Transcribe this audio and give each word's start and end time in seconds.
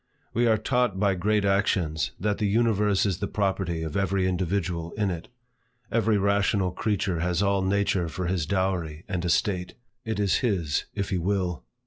We 0.33 0.47
are 0.47 0.57
taught 0.57 0.99
by 0.99 1.13
great 1.13 1.45
actions 1.45 2.09
that 2.19 2.39
the 2.39 2.47
universe 2.47 3.05
is 3.05 3.19
the 3.19 3.27
property 3.27 3.83
of 3.83 3.95
every 3.95 4.27
individual 4.27 4.93
in 4.93 5.11
it. 5.11 5.27
Every 5.91 6.17
rational 6.17 6.71
creature 6.71 7.19
has 7.19 7.43
all 7.43 7.61
nature 7.61 8.09
for 8.09 8.25
his 8.25 8.47
dowry 8.47 9.05
and 9.07 9.23
estate. 9.23 9.75
It 10.03 10.19
is 10.19 10.37
his, 10.37 10.85
if 10.95 11.11
he 11.11 11.19
will. 11.19 11.65